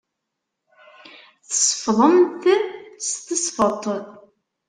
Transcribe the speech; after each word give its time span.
Tsefḍemt 1.47 2.43
s 3.07 3.09
tesfeḍt. 3.27 3.85